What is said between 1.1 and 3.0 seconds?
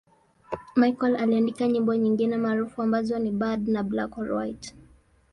aliandika nyimbo nyingine maarufu